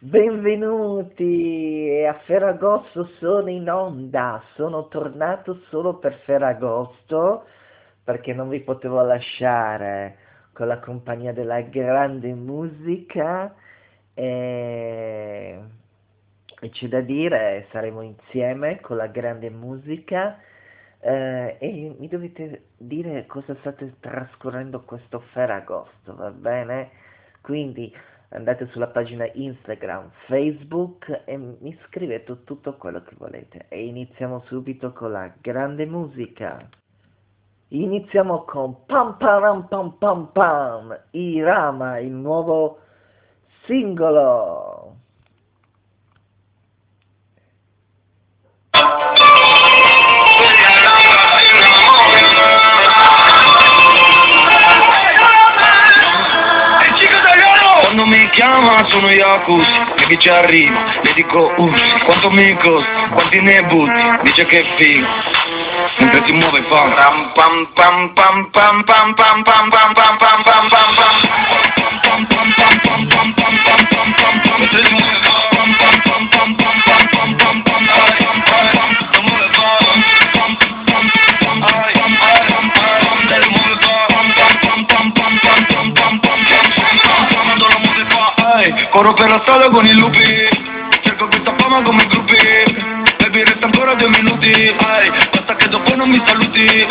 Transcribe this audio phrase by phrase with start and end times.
[0.00, 7.46] Benvenuti a Ferragosto, sono in onda, sono tornato solo per Ferragosto
[8.04, 10.18] perché non vi potevo lasciare
[10.52, 13.52] con la compagnia della grande musica
[14.14, 15.58] e,
[16.60, 20.38] e c'è da dire, saremo insieme con la grande musica
[21.00, 26.90] eh, e mi dovete dire cosa state trascorrendo questo Ferragosto, va bene?
[27.40, 27.92] Quindi
[28.30, 33.66] andate sulla pagina Instagram, Facebook e mi scrivete tutto quello che volete.
[33.68, 36.68] E iniziamo subito con la grande musica.
[37.68, 42.80] Iniziamo con Pam Pam Pam Pam Pam, Irama, il nuovo
[43.66, 44.77] singolo.
[58.38, 59.66] Chiama sono Yakus,
[60.06, 65.06] che ci arriva, le dico uff, quanto mi costa, quanti ne butti, dice che figo.
[65.96, 70.42] Mentre si muove fa pam pam pam pam pam pam pam pam pam pam pam
[70.44, 71.08] pam pam
[73.08, 73.17] pam
[88.98, 90.48] Corro per la strada con i lupi.
[91.02, 92.36] Cerco questa fama come i gruppi.
[93.18, 94.50] Baby resta ancora due minuti.
[94.50, 96.84] Ai, basta che dopo non mi saluti.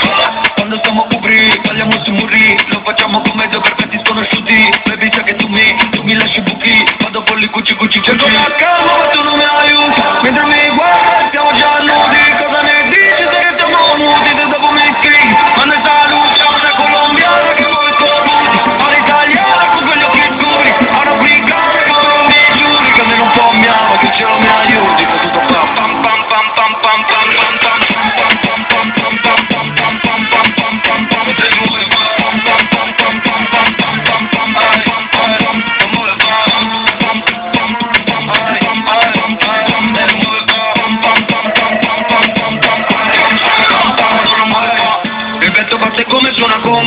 [0.55, 2.65] Quando siamo ubri, tagliamo sui muri.
[2.67, 4.69] Lo facciamo come due perfetti sconosciuti.
[4.85, 6.85] Baby sai che tu mi, tu mi lasci buchi.
[6.99, 10.01] Vado con li cuci cuci Cerco la calma ma tu non mi aiuti.
[10.21, 11.16] Mentre mi guardi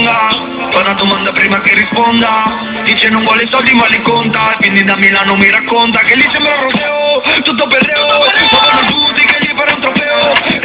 [0.00, 0.28] conga
[0.70, 2.82] Fa una domanda prima che risponda.
[2.84, 4.54] Dice non vuole soldi ma li conta.
[4.56, 8.06] Quindi da Milano mi racconta Che lì sembra un rodeo Tutto per reo.
[8.06, 10.59] Muovono tutti che gli farà un trofeo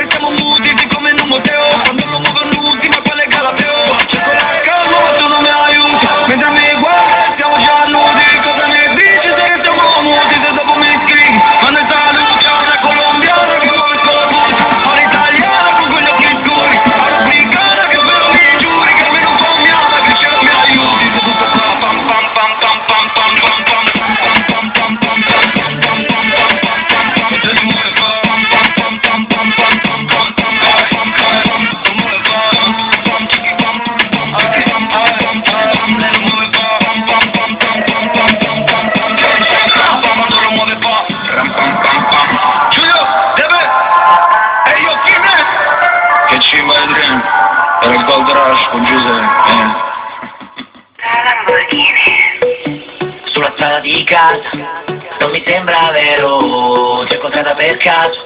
[53.85, 54.83] di casa
[55.19, 58.23] Non mi sembra vero Ti ho incontrata per caso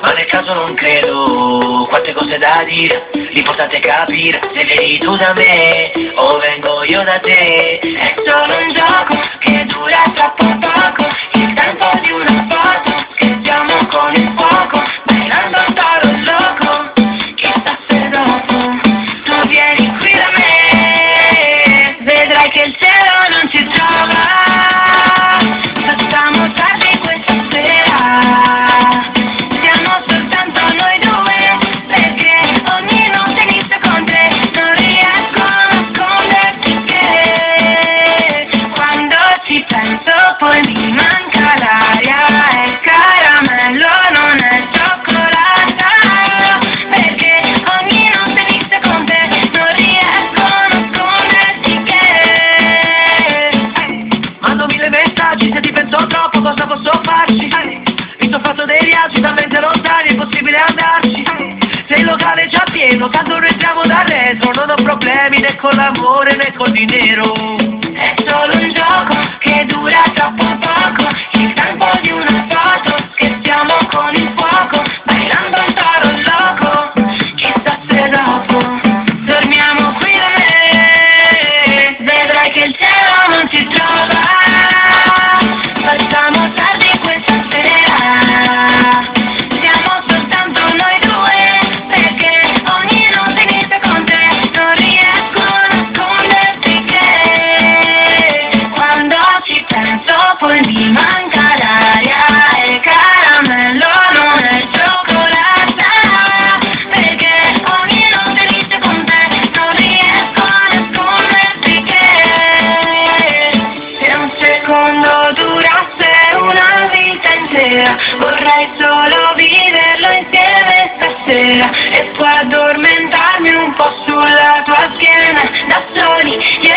[0.00, 5.14] Ma nel caso non credo Quante cose da dire L'importante è capire Se vieni tu
[5.16, 11.14] da me O vengo io da te È solo un gioco Che dura troppo poco
[11.32, 12.35] Il tempo di una
[58.56, 61.24] fatto dei viaggi talmente lontani, è possibile andarci.
[61.86, 65.54] Se il locale è già pieno, tanto noi siamo da retro Non ho problemi né
[65.56, 67.34] con l'amore né col dinero.
[67.34, 74.14] È solo un gioco che dura troppo poco Il tempo di una foto, scherziamo con
[74.14, 74.55] il fuoco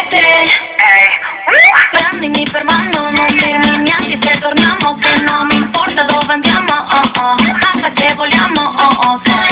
[0.07, 1.17] soli io e te
[1.91, 7.11] Prendimi per mano, non dirmi niente se torniamo Che non mi importa dove andiamo, oh
[7.19, 7.35] oh.
[7.35, 9.48] Basta che vogliamo, oh oh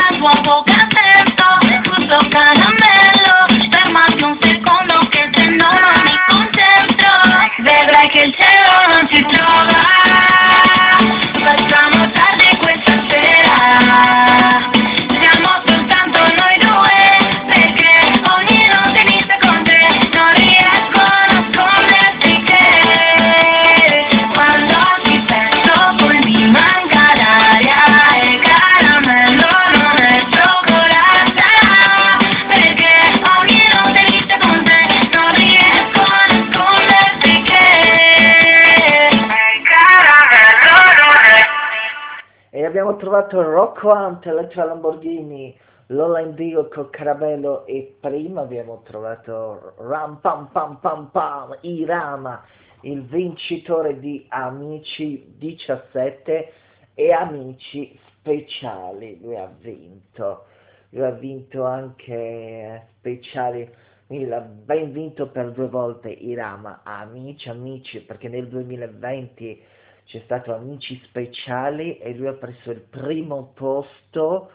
[43.26, 50.50] trovato Rocco Hunt, Elettra Lamborghini, Lola Indigo con Caramello e prima abbiamo trovato Ram Pam
[50.52, 52.44] Pam Pam Pam, Irama,
[52.82, 56.54] il vincitore di Amici 17
[56.94, 59.20] e Amici Speciali.
[59.20, 60.46] Lui ha vinto,
[60.90, 63.68] lui ha vinto anche speciali,
[64.06, 69.64] quindi l'ha ben vinto per due volte Irama, Amici, Amici, perché nel 2020
[70.08, 74.52] c'è stato Amici Speciali e lui ha preso il primo posto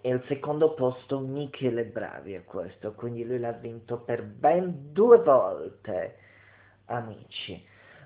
[0.00, 5.18] e il secondo posto Michele Bravi è questo, quindi lui l'ha vinto per ben due
[5.18, 6.16] volte,
[6.86, 7.62] amici.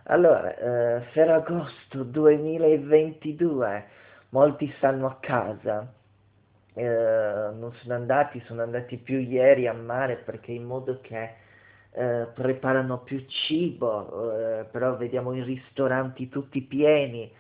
[0.09, 3.85] Allora, eh, Ferragosto 2022,
[4.31, 5.93] molti stanno a casa,
[6.75, 6.85] eh,
[7.55, 11.45] non sono andati, sono andati più ieri a mare perché in modo che
[11.97, 17.31] eh, preparano più cibo, eh, però vediamo i ristoranti tutti pieni,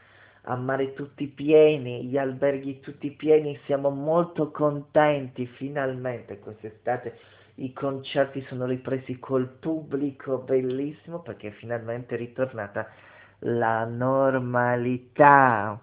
[0.49, 7.19] a mare tutti pieni, gli alberghi tutti pieni, siamo molto contenti finalmente quest'estate.
[7.56, 12.88] I concerti sono ripresi col pubblico, bellissimo perché finalmente è ritornata
[13.41, 15.81] la normalità.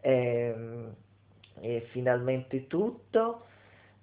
[0.00, 0.94] Ehm,
[1.62, 3.46] E, finalmente tutto.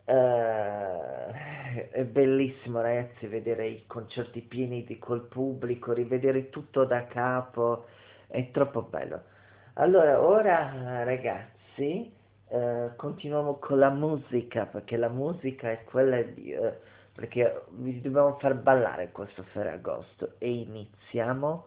[0.10, 7.88] Eh, è bellissimo ragazzi vedere i concerti pieni di col pubblico, rivedere tutto da capo,
[8.28, 9.24] è troppo bello.
[9.74, 12.10] Allora, ora ragazzi,
[12.48, 16.54] eh, continuiamo con la musica, perché la musica è quella di...
[16.54, 16.80] eh,
[17.14, 21.66] perché vi dobbiamo far ballare questo Ferragosto e iniziamo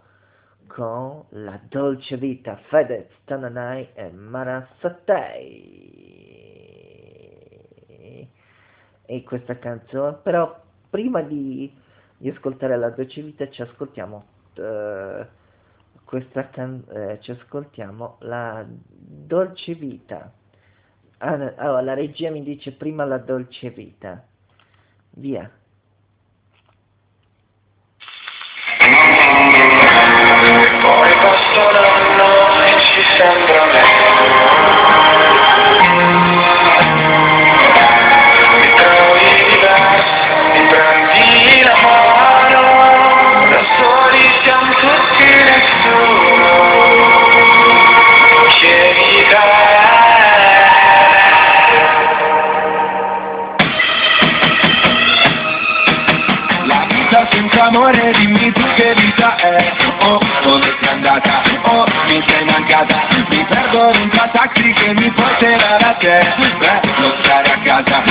[0.68, 4.66] con la dolce vita Fedez, Tananai e Mara
[9.10, 10.18] e questa canzone.
[10.22, 11.72] Però prima di,
[12.16, 14.24] di ascoltare la dolce vita ci ascoltiamo
[14.54, 15.26] eh,
[16.04, 20.32] questa can- eh, ci ascoltiamo la dolce vita.
[21.18, 24.24] Ah, allora, la regia mi dice prima la dolce vita.
[25.10, 25.50] Via.
[30.80, 34.99] Poi passa un anno e ci sembra meglio
[62.80, 66.20] Mi perdo in un taxi che mi porterà da te
[67.52, 68.02] a casa,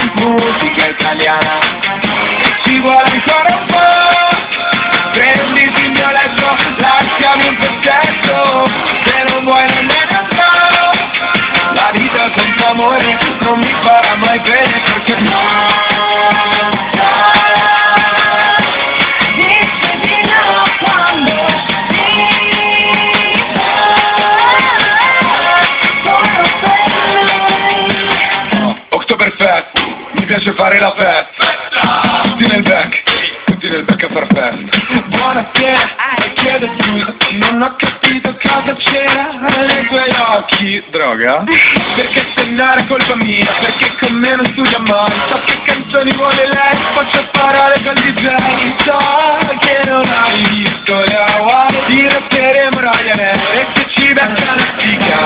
[53.09, 55.17] Ryanair e se ci beccano stica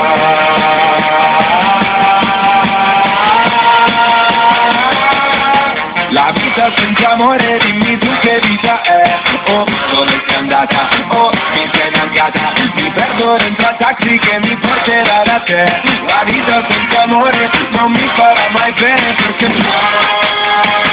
[6.09, 9.19] La vita senza amore, dimmi tu che vita è.
[9.47, 10.87] Oh, dove sei andata?
[11.09, 15.81] Oh, mi sei cambiata Mi perdo dentro al taxi che mi porterà da te.
[16.05, 20.92] La vita senza amore non mi farà mai bene perché Dici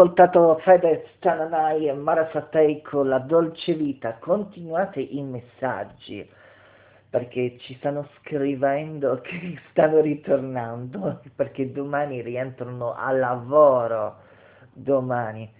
[0.00, 4.14] ascoltato Fedez, Tananai e Mara Sattei con La Dolce Vita.
[4.14, 6.26] Continuate i messaggi
[7.10, 14.16] perché ci stanno scrivendo che stanno ritornando perché domani rientrano al lavoro.
[14.72, 15.52] Domani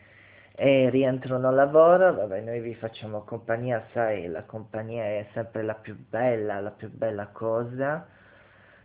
[0.54, 5.74] e rientrano al lavoro, vabbè, noi vi facciamo compagnia, sai, la compagnia è sempre la
[5.74, 8.06] più bella, la più bella cosa.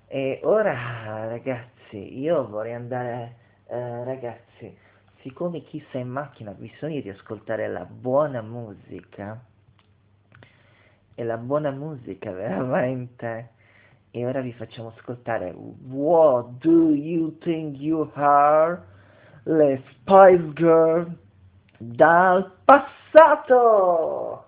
[0.08, 3.36] E ora, ragazzi, io vorrei andare,
[3.68, 4.84] eh, ragazzi,
[5.25, 9.44] siccome chi sta in macchina ha bisogno di ascoltare la buona musica,
[11.15, 13.50] e la buona musica veramente,
[14.12, 18.94] e ora vi facciamo ascoltare What Do You Think You Are?
[19.46, 21.17] Le Spice Girl
[21.79, 24.46] dal passato!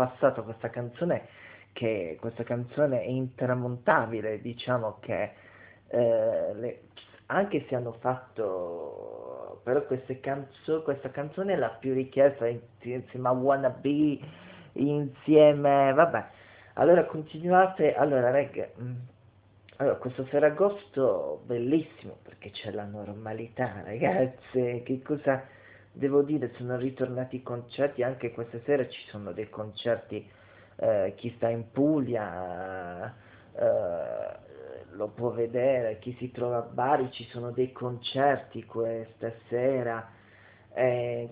[0.00, 1.26] Passato, questa canzone
[1.72, 5.32] che questa canzone è intramontabile, diciamo che
[5.88, 6.80] eh, le-
[7.26, 13.32] anche se hanno fatto però queste canzo- questa canzone è la più richiesta insieme a
[13.32, 14.18] Wannabe,
[14.72, 16.24] insieme, vabbè,
[16.74, 18.94] allora continuate, allora reg, mm,
[19.76, 25.44] allora questo Ferragosto bellissimo perché c'è la normalità ragazze, che cosa
[25.92, 30.28] devo dire, sono ritornati i concerti, anche questa sera ci sono dei concerti,
[30.76, 33.14] eh, chi sta in Puglia
[33.52, 34.48] eh,
[34.92, 40.10] lo può vedere, chi si trova a Bari ci sono dei concerti questa sera,
[40.72, 41.28] eh,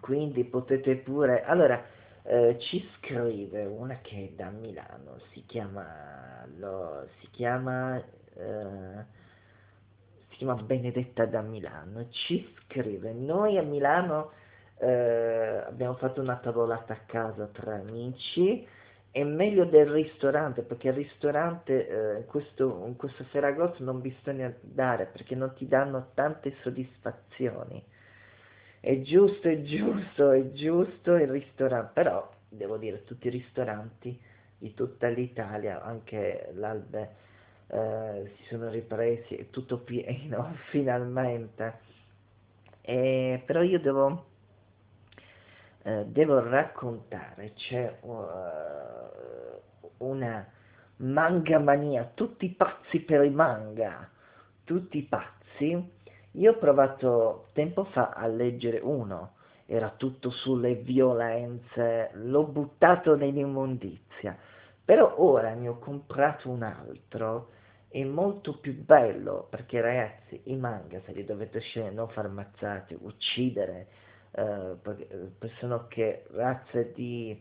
[0.00, 1.44] quindi potete pure...
[1.44, 1.82] Allora,
[2.24, 8.00] eh, ci scrive una che è da Milano, si chiama, lo, si chiama,
[8.34, 9.04] eh,
[10.32, 14.32] si chiama Benedetta da Milano, ci scrive, noi a Milano
[14.78, 18.66] eh, abbiamo fatto una tavolata a casa tra amici,
[19.12, 24.52] è meglio del ristorante, perché il ristorante eh, in, questo, in questo Ferragosto non bisogna
[24.60, 27.84] dare, perché non ti danno tante soddisfazioni.
[28.80, 34.18] È giusto, è giusto, è giusto il ristorante, però devo dire tutti i ristoranti
[34.58, 37.10] di tutta l'Italia, anche l'Albe,
[37.72, 41.90] eh, si sono ripresi, è tutto pieno finalmente.
[42.82, 44.24] E, però io devo,
[45.82, 49.60] eh, devo raccontare, c'è uh,
[49.98, 50.46] una
[50.96, 54.08] manga mania, tutti pazzi per i manga,
[54.64, 56.00] tutti pazzi
[56.36, 59.34] io ho provato tempo fa a leggere uno,
[59.66, 64.36] era tutto sulle violenze, l'ho buttato nell'immondizia,
[64.84, 67.50] però ora ne ho comprato un altro,
[67.92, 72.96] è molto più bello, perché ragazzi i manga se li dovete scegliere, non far ammazzate,
[72.98, 73.86] uccidere,
[74.30, 74.76] eh,
[75.38, 77.38] persone che razze di,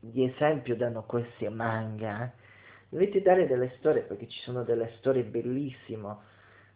[0.00, 2.32] di esempio danno questi manga,
[2.88, 6.16] dovete dare delle storie, perché ci sono delle storie bellissime,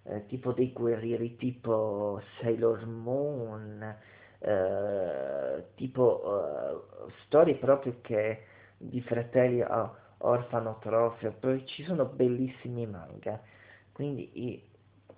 [0.04, 3.96] eh, tipo dei guerrieri tipo Sailor Moon,
[4.38, 8.44] eh, tipo eh, storie proprio che
[8.76, 13.40] di fratelli oh, orfanotrofio, poi ci sono bellissimi manga,
[13.92, 14.62] quindi i,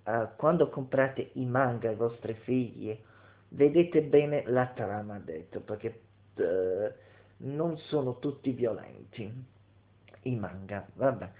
[0.05, 2.97] eh, quando comprate i manga ai vostri figli
[3.49, 6.01] vedete bene la trama detto, perché
[6.37, 6.95] eh,
[7.39, 9.45] non sono tutti violenti
[10.23, 11.31] i manga, vabbè.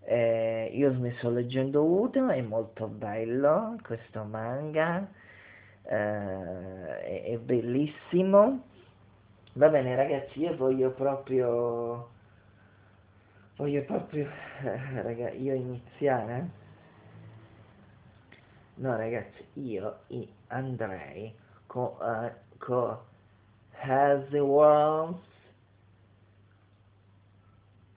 [0.00, 5.06] Eh, io mi sto leggendo Udo, è molto bello questo manga,
[5.82, 8.62] eh, è, è, bellissimo.
[9.54, 12.08] Va bene ragazzi, io voglio proprio,
[13.58, 14.30] voglio proprio,
[14.62, 16.66] eh, raga, io iniziare.
[18.74, 19.98] No ragazzi, io
[20.46, 21.34] andrei
[21.66, 22.96] con, uh, con
[23.80, 25.18] Has the World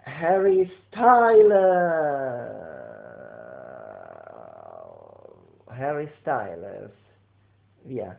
[0.03, 1.51] Harry Styles.
[5.69, 6.91] Harry Styles.
[7.85, 8.17] Via.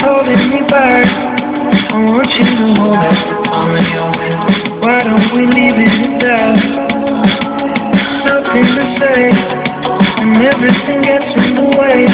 [0.00, 1.06] Holding me back.
[1.06, 4.80] I want you to hold that palm in your hand.
[4.80, 6.56] Why don't we leave it at that?
[8.24, 9.20] Nothing to say,
[10.24, 12.08] and everything gets in the way.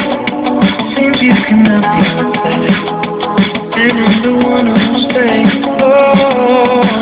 [0.94, 2.76] Seems you cannot be pathetic,
[3.78, 4.96] and I'm the one who'll.
[5.78, 6.95] Oh,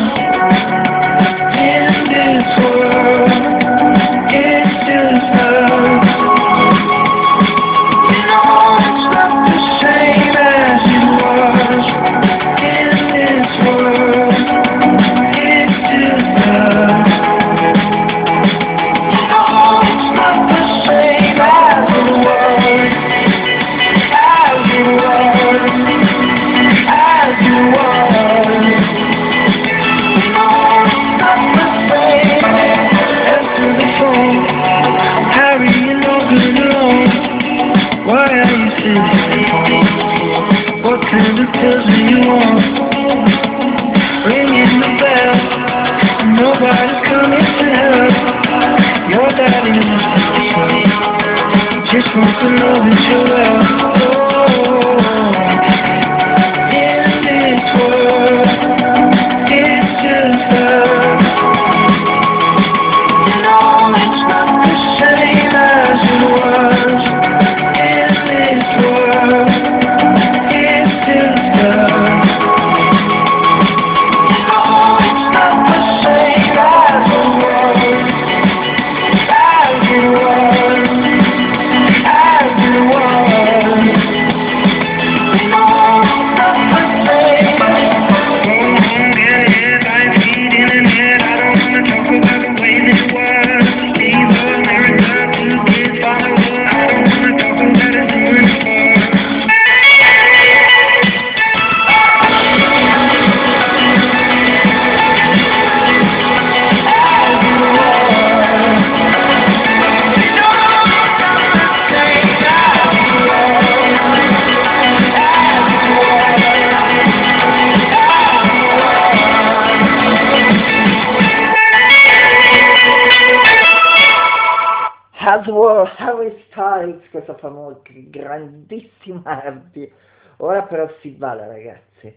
[127.25, 129.91] Styles, questa famosa, grandissima Hardy.
[130.37, 132.13] Ora però si balla ragazzi,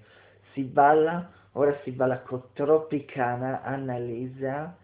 [0.52, 4.76] si balla, ora si balla con Tropicana, Annalisa,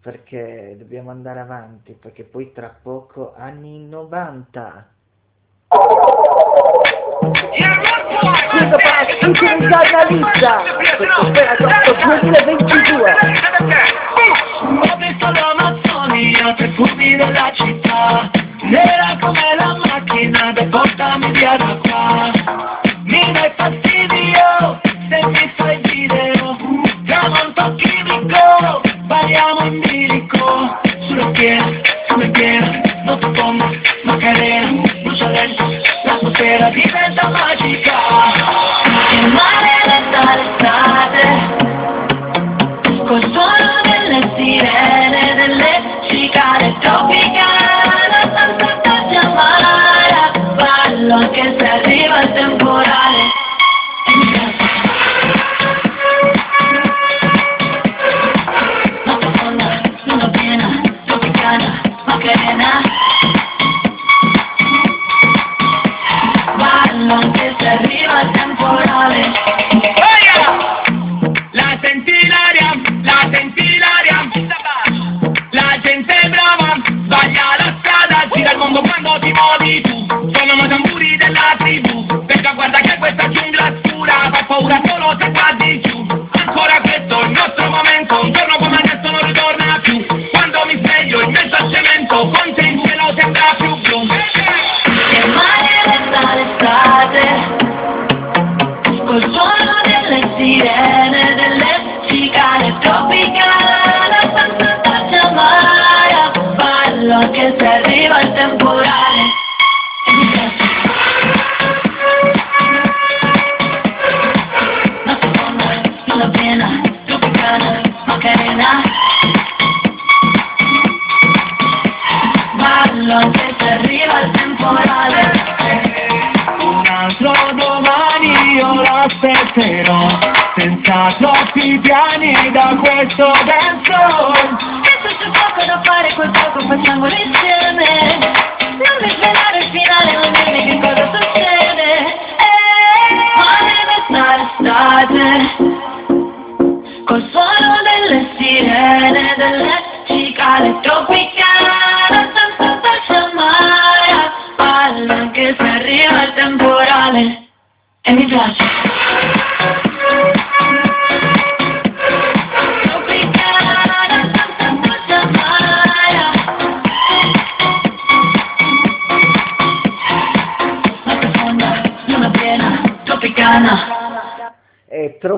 [0.00, 4.88] perché dobbiamo andare avanti, perché poi tra poco anni 90.
[8.50, 10.56] Questo per utilizzare Annalisa,
[10.96, 13.14] questo per agosto 2022.
[14.68, 21.78] Ho visto l'Amazzonia, tre fumi della città Nera come la macchina che portami via da
[21.82, 22.32] qua
[23.04, 26.56] Mi dai fastidio se mi fai video.
[27.06, 31.70] Tramonto chimico, balliamo in bilico Sulla piena,
[32.08, 33.70] come piena, sotto bomba,
[34.04, 34.82] Macarena.
[35.02, 35.64] Brucia lento,
[36.04, 37.55] l'atmosfera diventa magica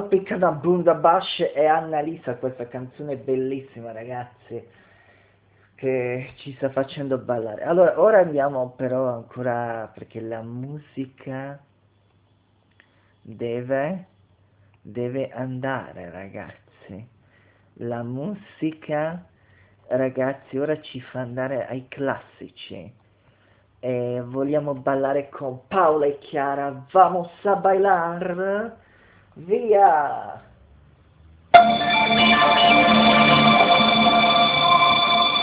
[0.08, 4.66] E Tropicana Bundabash e Annalisa, questa canzone bellissima ragazzi,
[5.74, 7.62] che ci sta facendo ballare.
[7.62, 11.60] Allora, ora andiamo però ancora, perché la musica
[13.20, 14.06] deve,
[14.80, 17.06] deve andare ragazzi.
[17.74, 19.26] La musica,
[19.88, 22.90] ragazzi, ora ci fa andare ai classici.
[23.78, 26.86] E vogliamo ballare con Paola e Chiara.
[26.92, 28.86] Vamos a bailar.
[29.46, 30.42] Via!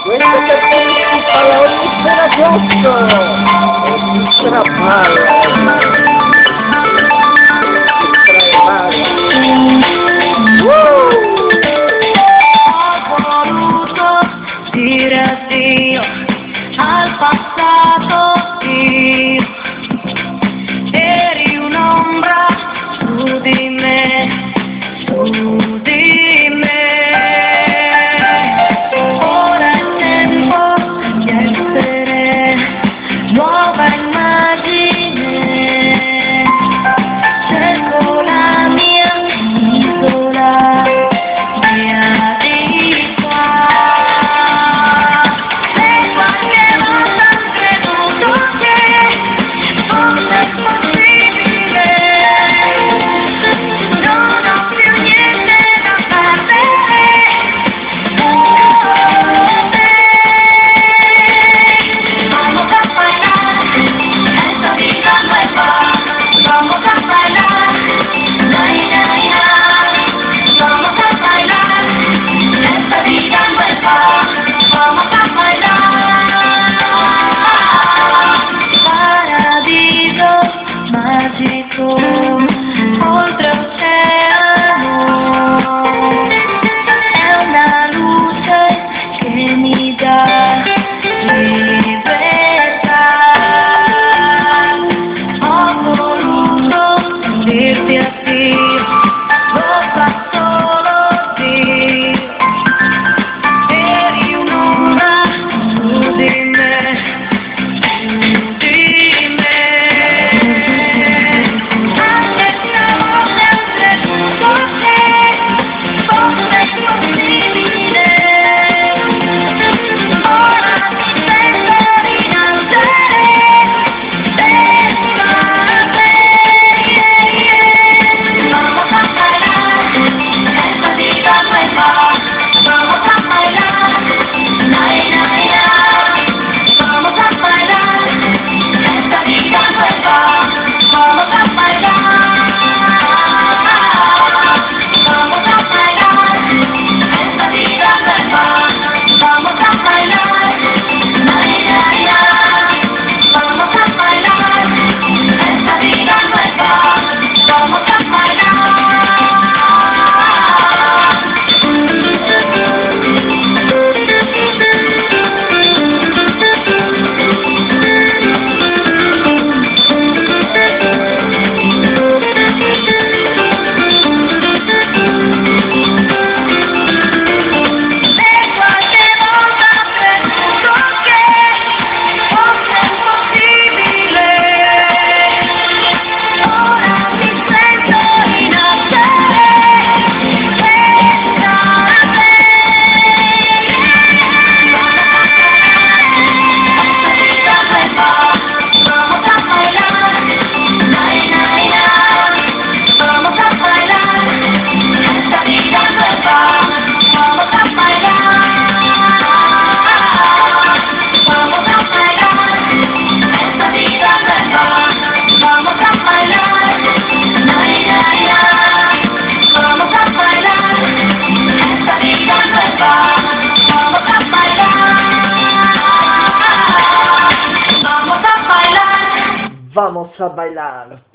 [0.04, 2.92] Questo che partecipa alla ogni Ferragosto!
[3.86, 3.96] E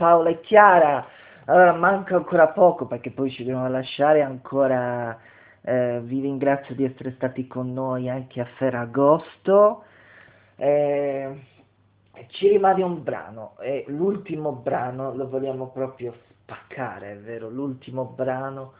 [0.01, 1.07] Paola e Chiara.
[1.45, 5.19] Allora manca ancora poco perché poi ci dobbiamo lasciare ancora.
[5.61, 9.85] eh, vi ringrazio di essere stati con noi anche a Ferragosto.
[10.57, 11.45] Eh,
[12.29, 17.51] ci rimane un brano e l'ultimo brano lo vogliamo proprio spaccare, è vero?
[17.51, 18.73] L'ultimo brano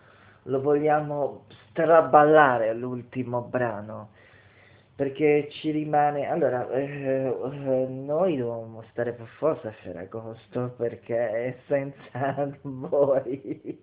[0.45, 4.13] lo vogliamo straballare l'ultimo brano
[5.01, 12.53] perché ci rimane allora eh, eh, noi dobbiamo stare per forza a Ferragosto perché senza
[12.61, 13.83] voi.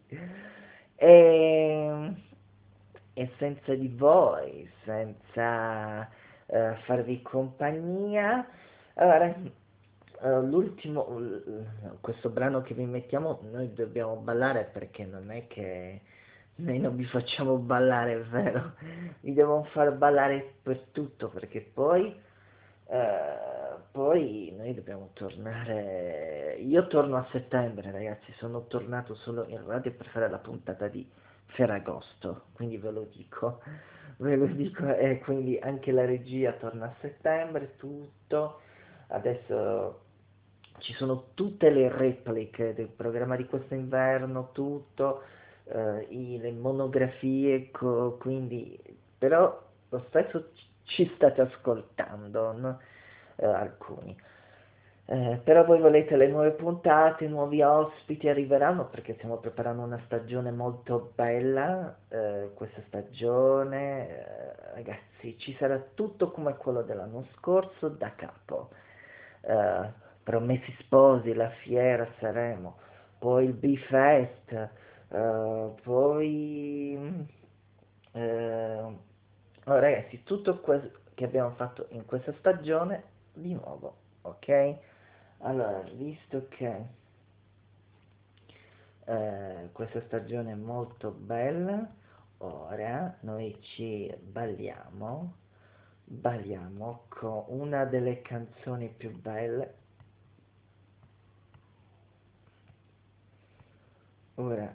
[0.94, 2.14] E,
[3.14, 6.08] e senza di voi senza
[6.46, 8.48] eh, farvi compagnia.
[8.94, 11.20] Allora eh, l'ultimo
[12.00, 16.00] questo brano che vi mettiamo noi dobbiamo ballare perché non è che
[16.58, 18.74] noi non vi facciamo ballare, è vero,
[19.22, 22.16] vi devo far ballare per tutto perché poi,
[22.88, 29.92] eh, poi noi dobbiamo tornare, io torno a settembre ragazzi, sono tornato solo in radio
[29.92, 31.08] per fare la puntata di
[31.46, 33.62] Ferragosto, quindi ve lo dico,
[34.18, 38.62] ve lo dico e quindi anche la regia torna a settembre, tutto,
[39.10, 40.06] adesso
[40.80, 45.22] ci sono tutte le repliche del programma di questo inverno, tutto
[45.70, 48.80] eh, i- le monografie, co- quindi
[49.18, 50.52] però lo stesso
[50.84, 52.80] ci- state ascoltando, no?
[53.36, 54.16] Eh, alcuni.
[55.10, 60.52] Eh, però voi volete le nuove puntate, nuovi ospiti arriveranno perché stiamo preparando una stagione
[60.52, 68.12] molto bella, eh, questa stagione, eh, ragazzi, ci sarà tutto come quello dell'anno scorso da
[68.16, 68.70] capo.
[69.42, 72.76] Eh, Promessi Sposi, la fiera saremo,
[73.18, 74.70] poi il B-Fest,
[75.10, 77.28] eh, poi
[78.12, 84.76] eh, oh, ragazzi tutto quello che abbiamo fatto in questa stagione di nuovo ok?
[85.40, 86.86] Allora visto che
[89.06, 91.88] eh, questa stagione è molto bella
[92.40, 95.46] ora noi ci balliamo
[96.10, 99.76] balliamo con una delle canzoni più belle.
[104.36, 104.74] Ora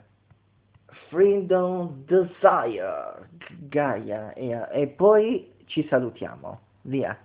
[1.13, 3.29] Freedom Desire
[3.69, 6.59] Gaia e, e poi ci salutiamo.
[6.81, 7.15] Via.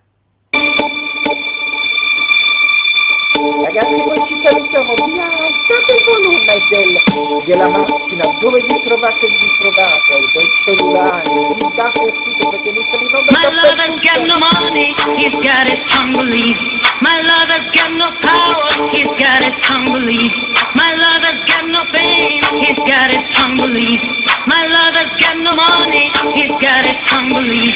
[3.65, 4.95] Ragazzi poi ci salutiamo.
[5.07, 7.01] Via alzate il volume del,
[7.47, 8.25] della macchina.
[8.41, 11.29] Dove vi trovate vi trovate del cellulare.
[11.29, 14.69] Vi date tutto perché mi sono in onda My lover's got no dappertutto.
[14.69, 20.33] money, he's got his tongue My lover's got no power, he's got his tongue belief.
[20.75, 24.01] My lover's got no fame, he's got his tongue belief.
[24.47, 27.75] My lover's got no money, he's got his tongue belief.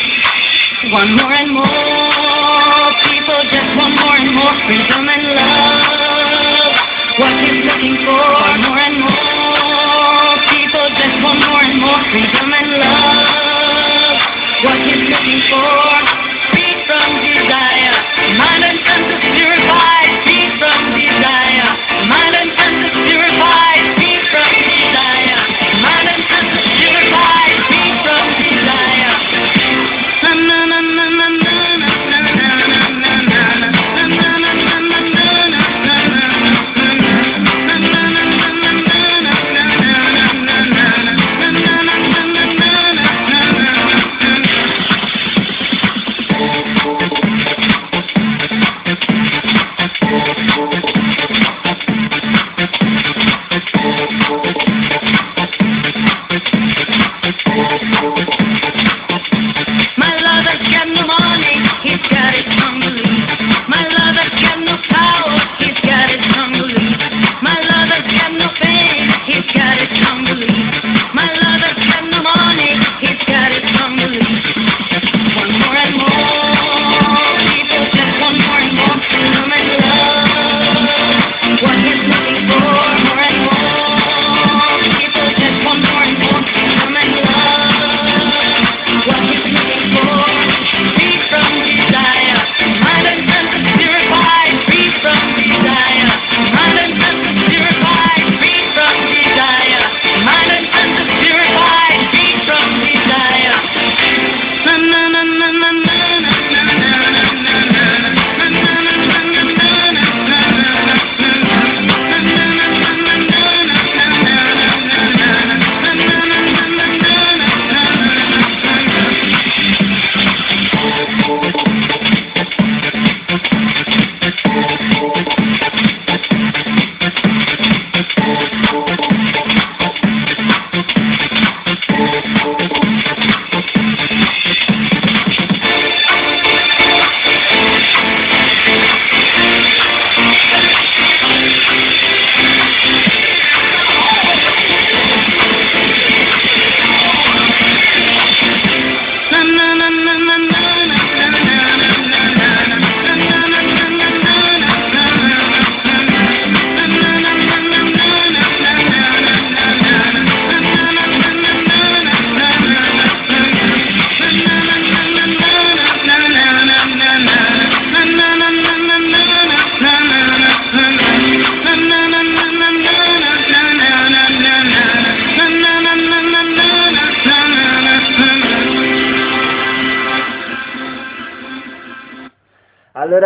[0.92, 2.11] One more and more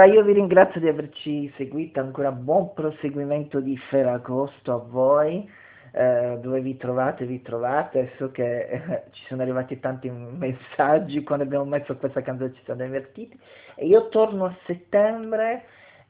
[0.07, 5.49] io vi ringrazio di averci seguito, ancora buon proseguimento di Ferragosto a voi,
[5.93, 11.45] eh, dove vi trovate, vi trovate, so che eh, ci sono arrivati tanti messaggi quando
[11.45, 13.39] abbiamo messo questa canzone ci siamo divertiti.
[13.75, 15.65] E io torno a settembre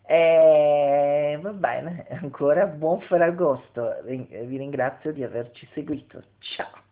[0.07, 6.86] e va bene, ancora buon Ferragosto, vi ringrazio di averci seguito, ciao!